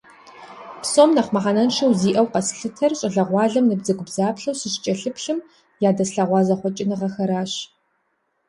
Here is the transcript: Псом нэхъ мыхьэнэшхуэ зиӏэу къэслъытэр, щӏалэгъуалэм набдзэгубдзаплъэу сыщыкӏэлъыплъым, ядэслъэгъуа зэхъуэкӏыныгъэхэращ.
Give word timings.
Псом 0.81 1.09
нэхъ 1.15 1.31
мыхьэнэшхуэ 1.33 1.87
зиӏэу 1.99 2.27
къэслъытэр, 2.31 2.91
щӏалэгъуалэм 2.99 3.65
набдзэгубдзаплъэу 3.69 4.57
сыщыкӏэлъыплъым, 4.59 5.39
ядэслъэгъуа 5.89 6.41
зэхъуэкӏыныгъэхэращ. 6.47 7.51